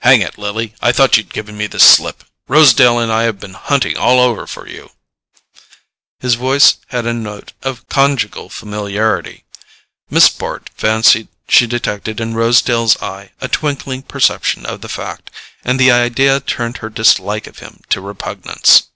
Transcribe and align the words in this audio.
"Hang 0.00 0.20
it, 0.20 0.36
Lily, 0.36 0.74
I 0.82 0.90
thought 0.90 1.16
you'd 1.16 1.32
given 1.32 1.56
me 1.56 1.68
the 1.68 1.78
slip: 1.78 2.24
Rosedale 2.48 2.98
and 2.98 3.12
I 3.12 3.22
have 3.22 3.38
been 3.38 3.54
hunting 3.54 3.96
all 3.96 4.18
over 4.18 4.44
for 4.44 4.66
you!" 4.66 4.90
His 6.18 6.34
voice 6.34 6.78
had 6.88 7.06
a 7.06 7.12
note 7.14 7.52
of 7.62 7.88
conjugal 7.88 8.48
familiarity: 8.48 9.44
Miss 10.10 10.28
Bart 10.28 10.70
fancied 10.76 11.28
she 11.48 11.68
detected 11.68 12.18
in 12.20 12.34
Rosedale's 12.34 13.00
eye 13.00 13.30
a 13.40 13.46
twinkling 13.46 14.02
perception 14.02 14.66
of 14.66 14.80
the 14.80 14.88
fact, 14.88 15.30
and 15.62 15.78
the 15.78 15.92
idea 15.92 16.40
turned 16.40 16.78
her 16.78 16.90
dislike 16.90 17.46
of 17.46 17.60
him 17.60 17.80
to 17.90 18.00
repugnance. 18.00 18.88